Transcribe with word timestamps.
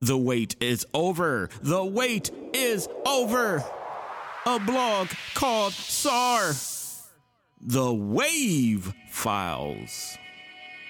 The 0.00 0.16
wait 0.16 0.54
is 0.60 0.86
over. 0.94 1.50
The 1.60 1.84
wait 1.84 2.30
is 2.52 2.88
over. 3.04 3.64
A 4.46 4.58
blog 4.60 5.08
called 5.34 5.72
SAR. 5.72 6.52
The 7.60 7.92
Wav 7.92 8.94
Files. 9.10 10.16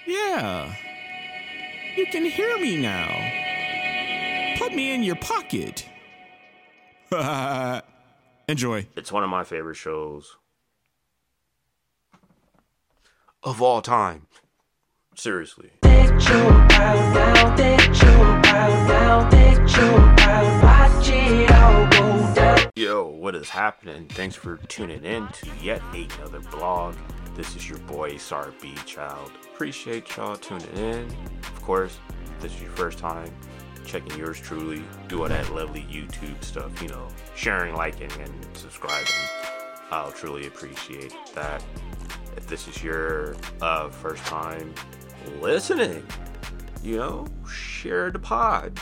Yeah. 0.05 0.75
You 1.95 2.05
can 2.05 2.25
hear 2.25 2.57
me 2.59 2.77
now. 2.77 3.07
Put 4.59 4.75
me 4.75 4.93
in 4.93 5.01
your 5.01 5.15
pocket. 5.15 5.85
Enjoy. 8.47 8.87
It's 8.95 9.11
one 9.11 9.23
of 9.23 9.29
my 9.29 9.43
favorite 9.43 9.75
shows 9.75 10.37
of 13.41 13.61
all 13.61 13.81
time. 13.81 14.27
Seriously. 15.15 15.71
Yo, 22.75 23.07
what 23.07 23.35
is 23.35 23.49
happening? 23.49 24.07
Thanks 24.09 24.35
for 24.35 24.57
tuning 24.67 25.03
in 25.03 25.27
to 25.27 25.49
yet 25.61 25.81
another 25.93 26.39
blog. 26.51 26.95
This 27.35 27.55
is 27.55 27.69
your 27.69 27.79
boy 27.79 28.17
Sar 28.17 28.53
B 28.61 28.73
Child. 28.85 29.31
Appreciate 29.53 30.15
y'all 30.15 30.35
tuning 30.35 30.67
in. 30.75 31.05
Of 31.43 31.61
course, 31.61 31.99
if 32.25 32.39
this 32.41 32.53
is 32.55 32.61
your 32.61 32.71
first 32.71 32.97
time 32.97 33.31
checking 33.85 34.17
yours 34.17 34.39
truly. 34.39 34.83
Do 35.07 35.23
all 35.23 35.29
that 35.29 35.53
lovely 35.53 35.81
YouTube 35.81 36.43
stuff, 36.43 36.81
you 36.81 36.89
know, 36.89 37.07
sharing, 37.35 37.75
liking, 37.75 38.11
and 38.21 38.47
subscribing. 38.53 39.07
I'll 39.91 40.11
truly 40.11 40.47
appreciate 40.47 41.13
that. 41.33 41.63
If 42.37 42.47
this 42.47 42.67
is 42.67 42.83
your 42.83 43.35
uh, 43.61 43.89
first 43.89 44.23
time 44.25 44.73
listening, 45.41 46.05
you 46.83 46.97
know, 46.97 47.25
share 47.47 48.11
the 48.11 48.19
pod 48.19 48.79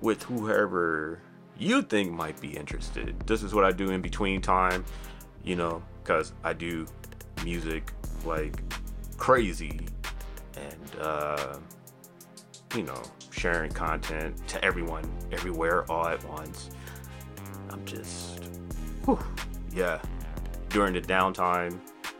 with 0.00 0.22
whoever 0.24 1.20
you 1.58 1.82
think 1.82 2.10
might 2.12 2.40
be 2.40 2.56
interested. 2.56 3.18
This 3.26 3.42
is 3.42 3.54
what 3.54 3.64
I 3.64 3.72
do 3.72 3.90
in 3.90 4.00
between 4.00 4.40
time, 4.40 4.84
you 5.44 5.56
know, 5.56 5.82
because 6.02 6.32
I 6.42 6.52
do 6.52 6.86
music 7.44 7.92
like 8.24 8.62
crazy 9.16 9.80
and, 10.56 11.00
uh, 11.00 11.58
you 12.74 12.82
know, 12.82 13.02
sharing 13.30 13.70
content 13.72 14.46
to 14.48 14.64
everyone, 14.64 15.04
everywhere, 15.32 15.90
all 15.90 16.06
at 16.06 16.22
once. 16.24 16.70
I'm 17.70 17.84
just, 17.84 18.44
whew, 19.04 19.18
yeah. 19.72 20.00
During 20.68 20.94
the 20.94 21.00
downtime, 21.00 21.78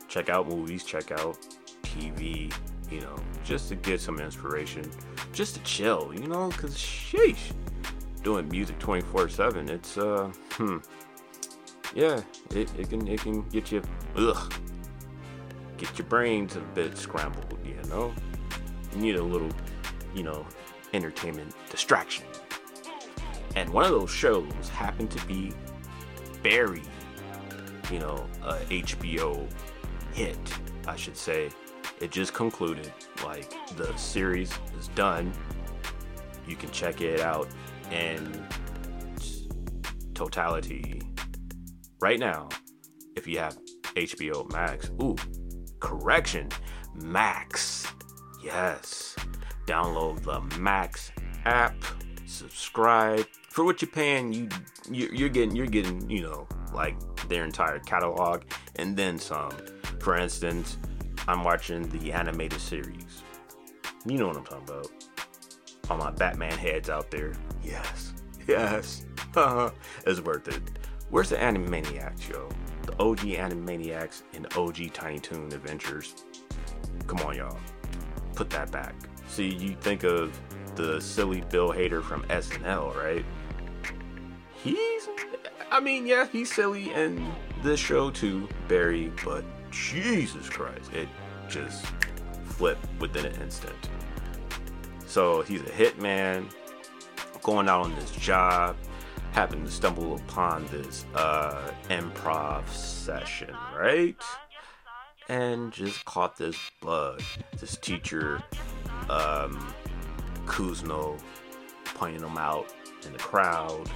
check 0.08 0.28
out 0.28 0.48
movies, 0.48 0.84
check 0.84 1.12
out 1.12 1.38
TV, 1.82 2.52
you 2.90 3.00
know, 3.00 3.16
just 3.44 3.68
to 3.68 3.76
get 3.76 4.00
some 4.00 4.18
inspiration, 4.18 4.90
just 5.32 5.54
to 5.54 5.62
chill, 5.62 6.12
you 6.14 6.26
know, 6.26 6.48
because 6.48 6.76
sheesh 6.76 7.52
doing 8.22 8.48
music 8.48 8.78
24/7. 8.78 9.70
It's 9.70 9.96
uh, 9.96 10.32
hmm, 10.52 10.78
yeah, 11.94 12.20
it, 12.50 12.70
it 12.78 12.90
can 12.90 13.06
it 13.06 13.20
can 13.20 13.42
get 13.48 13.72
you 13.72 13.82
ugh, 14.16 14.52
get 15.76 15.98
your 15.98 16.06
brains 16.06 16.56
a 16.56 16.60
bit 16.60 16.96
scrambled. 16.96 17.58
You 17.64 17.76
know, 17.88 18.12
you 18.94 19.00
need 19.00 19.16
a 19.16 19.22
little, 19.22 19.50
you 20.14 20.22
know, 20.22 20.46
entertainment 20.92 21.54
distraction. 21.70 22.24
And 23.56 23.68
one 23.70 23.84
of 23.84 23.90
those 23.90 24.10
shows 24.10 24.68
happened 24.68 25.10
to 25.10 25.26
be 25.26 25.52
Barry, 26.42 26.82
you 27.90 27.98
know, 27.98 28.26
a 28.42 28.54
HBO 28.54 29.48
hit, 30.12 30.38
I 30.86 30.96
should 30.96 31.16
say. 31.16 31.50
It 32.00 32.10
just 32.10 32.32
concluded. 32.34 32.92
Like 33.24 33.52
the 33.76 33.94
series 33.96 34.52
is 34.78 34.88
done. 34.88 35.32
You 36.48 36.56
can 36.56 36.70
check 36.70 37.00
it 37.00 37.20
out 37.20 37.48
in 37.92 38.46
totality 40.14 41.02
right 42.00 42.18
now 42.18 42.48
if 43.16 43.26
you 43.26 43.38
have 43.38 43.58
HBO 43.94 44.50
Max. 44.52 44.90
Ooh, 45.02 45.16
correction, 45.78 46.48
Max. 46.94 47.86
Yes. 48.42 49.16
Download 49.66 50.20
the 50.22 50.40
Max 50.58 51.12
app, 51.44 51.74
subscribe. 52.26 53.26
For 53.50 53.64
what 53.64 53.82
you're 53.82 53.90
paying, 53.90 54.32
you 54.32 54.48
you're 54.90 55.28
getting 55.28 55.54
you're 55.54 55.66
getting, 55.66 56.08
you 56.08 56.22
know, 56.22 56.48
like 56.72 56.96
their 57.28 57.44
entire 57.44 57.78
catalog 57.80 58.42
and 58.76 58.96
then 58.96 59.18
some. 59.18 59.52
For 60.00 60.16
instance, 60.16 60.78
I'm 61.28 61.44
watching 61.44 61.88
the 61.88 62.12
animated 62.12 62.60
series. 62.60 63.22
You 64.06 64.18
know 64.18 64.28
what 64.28 64.36
I'm 64.36 64.44
talking 64.44 64.68
about 64.68 64.90
all 65.90 65.98
my 65.98 66.10
Batman 66.10 66.56
heads 66.56 66.88
out 66.88 67.10
there. 67.10 67.34
Yes, 67.62 68.14
yes, 68.46 69.04
it's 70.06 70.20
worth 70.20 70.48
it. 70.48 70.62
Where's 71.10 71.30
the 71.30 71.36
Animaniacs, 71.36 72.28
yo? 72.28 72.48
The 72.86 72.92
OG 73.02 73.18
Animaniacs 73.18 74.22
and 74.32 74.46
OG 74.56 74.92
Tiny 74.92 75.18
Toon 75.18 75.52
Adventures. 75.52 76.24
Come 77.06 77.18
on, 77.20 77.36
y'all. 77.36 77.58
Put 78.34 78.48
that 78.50 78.70
back. 78.70 78.94
See, 79.26 79.48
you 79.48 79.74
think 79.80 80.04
of 80.04 80.40
the 80.76 81.00
silly 81.00 81.42
Bill 81.50 81.70
Hader 81.70 82.02
from 82.02 82.22
SNL, 82.24 82.96
right? 82.96 83.24
He's, 84.62 85.08
I 85.70 85.80
mean, 85.80 86.06
yeah, 86.06 86.26
he's 86.30 86.52
silly 86.54 86.92
in 86.92 87.32
this 87.62 87.80
show 87.80 88.10
too, 88.10 88.48
Barry, 88.68 89.12
but 89.24 89.44
Jesus 89.70 90.48
Christ, 90.48 90.92
it 90.92 91.08
just 91.48 91.86
flipped 92.44 92.86
within 93.00 93.26
an 93.26 93.40
instant. 93.40 93.74
So 95.06 95.42
he's 95.42 95.60
a 95.62 95.64
hitman, 95.64 96.52
going 97.42 97.68
out 97.68 97.84
on 97.84 97.94
this 97.96 98.10
job, 98.12 98.76
happened 99.32 99.66
to 99.66 99.72
stumble 99.72 100.16
upon 100.16 100.66
this 100.66 101.04
uh, 101.14 101.72
improv 101.88 102.68
session, 102.68 103.54
right? 103.76 104.20
And 105.28 105.72
just 105.72 106.04
caught 106.04 106.36
this 106.36 106.56
bug. 106.80 107.22
This 107.58 107.76
teacher, 107.76 108.42
um, 109.08 109.72
Cousineau, 110.46 111.20
pointing 111.84 112.22
him 112.22 112.36
out 112.36 112.72
in 113.06 113.12
the 113.12 113.18
crowd. 113.18 113.88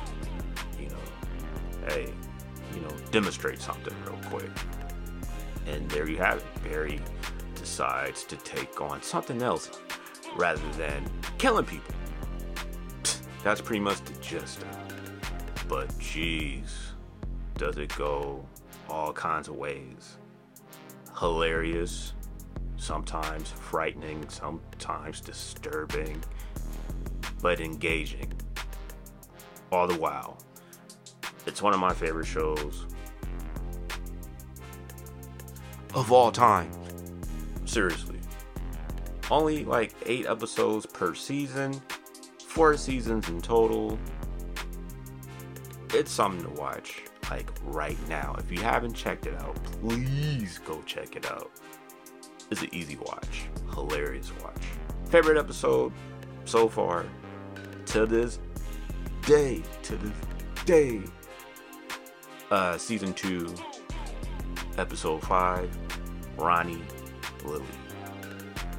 You 0.78 0.88
know, 0.88 1.88
hey, 1.88 2.12
you 2.74 2.80
know, 2.80 2.90
demonstrate 3.10 3.60
something 3.60 3.94
real 4.04 4.18
quick. 4.30 4.50
And 5.66 5.88
there 5.90 6.08
you 6.08 6.18
have 6.18 6.38
it. 6.38 6.64
Barry 6.64 7.00
decides 7.54 8.24
to 8.24 8.36
take 8.36 8.80
on 8.80 9.02
something 9.02 9.42
else 9.42 9.70
rather 10.36 10.68
than 10.72 11.04
killing 11.38 11.64
people. 11.64 11.94
That's 13.42 13.60
pretty 13.60 13.80
much 13.80 14.00
the 14.02 14.14
gist 14.20 14.62
of 14.62 14.68
it. 14.68 15.68
But 15.68 15.88
jeez, 15.98 16.70
does 17.56 17.78
it 17.78 17.94
go 17.96 18.44
all 18.88 19.12
kinds 19.12 19.48
of 19.48 19.56
ways. 19.56 20.18
Hilarious, 21.18 22.12
sometimes 22.76 23.50
frightening, 23.50 24.28
sometimes 24.28 25.20
disturbing, 25.20 26.22
but 27.40 27.60
engaging. 27.60 28.32
All 29.72 29.86
the 29.86 29.98
while. 29.98 30.38
It's 31.46 31.62
one 31.62 31.74
of 31.74 31.80
my 31.80 31.92
favorite 31.92 32.26
shows 32.26 32.86
of 35.94 36.12
all 36.12 36.32
time. 36.32 36.70
Seriously 37.64 38.14
only 39.30 39.64
like 39.64 39.94
eight 40.06 40.26
episodes 40.26 40.86
per 40.86 41.14
season, 41.14 41.80
four 42.46 42.76
seasons 42.76 43.28
in 43.28 43.40
total. 43.40 43.98
It's 45.92 46.10
something 46.10 46.42
to 46.42 46.60
watch, 46.60 47.04
like 47.30 47.50
right 47.64 47.98
now. 48.08 48.36
If 48.38 48.50
you 48.50 48.60
haven't 48.60 48.94
checked 48.94 49.26
it 49.26 49.34
out, 49.40 49.54
please 49.80 50.58
go 50.58 50.82
check 50.82 51.16
it 51.16 51.30
out. 51.30 51.50
It's 52.50 52.62
an 52.62 52.68
easy 52.72 52.96
watch, 52.96 53.46
hilarious 53.72 54.32
watch. 54.42 54.62
Favorite 55.08 55.38
episode 55.38 55.92
so 56.44 56.68
far 56.68 57.06
to 57.86 58.06
this 58.06 58.38
day, 59.26 59.62
to 59.84 59.96
this 59.96 60.12
day. 60.64 61.02
Uh, 62.50 62.76
season 62.76 63.14
two, 63.14 63.52
episode 64.76 65.22
five, 65.22 65.70
Ronny 66.36 66.82
Lily. 67.44 67.64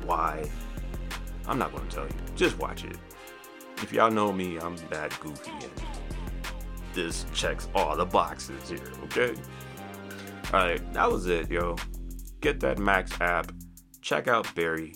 Why? 0.06 0.50
I'm 1.48 1.58
not 1.58 1.72
going 1.74 1.88
to 1.88 1.96
tell 1.96 2.06
you. 2.06 2.14
Just 2.36 2.58
watch 2.58 2.84
it. 2.84 2.98
If 3.82 3.92
y'all 3.92 4.12
know 4.12 4.32
me, 4.32 4.58
I'm 4.58 4.78
that 4.90 5.20
goofy 5.20 5.52
and 5.52 5.72
this 6.94 7.26
checks 7.34 7.68
all 7.76 7.96
the 7.96 8.06
boxes 8.06 8.70
here, 8.70 8.92
okay? 9.04 9.36
Alright, 10.54 10.94
that 10.94 11.12
was 11.12 11.28
it, 11.28 11.52
yo. 11.52 11.76
Get 12.40 12.60
that 12.62 12.80
Max 12.80 13.12
app, 13.20 13.52
check 14.02 14.28
out 14.28 14.54
Barry, 14.56 14.96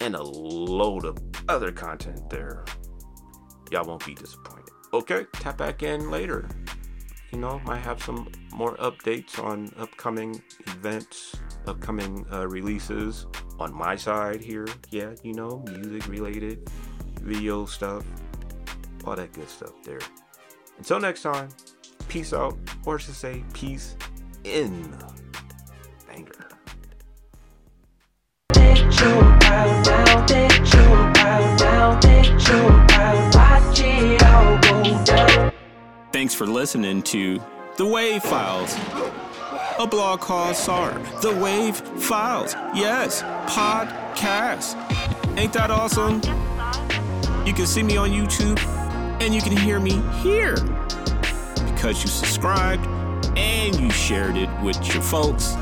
and 0.00 0.14
a 0.14 0.22
load 0.22 1.04
of 1.04 1.18
other 1.48 1.72
content 1.72 2.30
there. 2.30 2.64
Y'all 3.70 3.84
won't 3.84 4.06
be 4.06 4.14
disappointed. 4.14 4.70
Okay, 4.92 5.26
tap 5.32 5.58
back 5.58 5.82
in 5.82 6.10
later. 6.10 6.48
You 7.32 7.38
know, 7.38 7.60
might 7.66 7.80
have 7.80 8.02
some 8.02 8.30
more 8.54 8.74
updates 8.76 9.38
on 9.42 9.70
upcoming 9.78 10.42
events, 10.66 11.36
upcoming 11.66 12.26
uh, 12.32 12.48
releases 12.48 13.26
on 13.60 13.74
my 13.74 13.96
side 13.96 14.40
here. 14.40 14.66
Yeah, 14.90 15.14
you 15.22 15.34
know, 15.34 15.62
music 15.70 16.08
related, 16.08 16.70
video 17.20 17.66
stuff. 17.66 18.04
all 19.04 19.14
that 19.14 19.32
good 19.32 19.48
stuff 19.48 19.72
there. 19.84 20.00
Until 20.78 21.00
next 21.00 21.22
time, 21.22 21.48
peace 22.08 22.32
out, 22.32 22.56
or 22.86 22.98
should 22.98 23.14
say, 23.14 23.44
peace 23.52 23.96
in. 24.44 24.96
Banger. 26.06 26.48
For 36.38 36.46
listening 36.46 37.02
to 37.02 37.40
The 37.78 37.84
Wav 37.84 38.22
Files, 38.22 38.72
a 39.76 39.88
blog 39.88 40.20
called 40.20 40.54
SAR. 40.54 40.92
The 41.20 41.32
Wav 41.32 41.74
Files. 41.98 42.54
Yes, 42.76 43.22
podcast. 43.50 44.76
Ain't 45.36 45.52
that 45.54 45.72
awesome? 45.72 46.22
You 47.44 47.52
can 47.52 47.66
see 47.66 47.82
me 47.82 47.96
on 47.96 48.10
YouTube 48.10 48.56
and 49.20 49.34
you 49.34 49.42
can 49.42 49.56
hear 49.56 49.80
me 49.80 50.00
here 50.22 50.54
because 51.72 52.04
you 52.04 52.08
subscribed 52.08 52.86
and 53.36 53.74
you 53.74 53.90
shared 53.90 54.36
it 54.36 54.48
with 54.62 54.76
your 54.94 55.02
folks. 55.02 55.56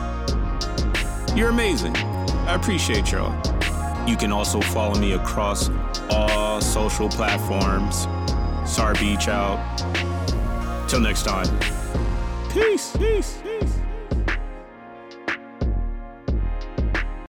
You're 1.34 1.48
amazing. 1.48 1.96
I 1.96 2.54
appreciate 2.54 3.12
y'all. 3.12 3.34
You 4.06 4.18
can 4.18 4.30
also 4.30 4.60
follow 4.60 5.00
me 5.00 5.12
across 5.12 5.70
all 6.10 6.60
social 6.60 7.08
platforms. 7.08 8.06
SAR 8.70 8.92
Beach 8.96 9.28
out. 9.28 10.25
Till 10.88 11.00
next 11.00 11.24
time. 11.24 11.48
Peace. 12.50 12.96
Peace. 12.96 13.38
Peace. 13.42 13.85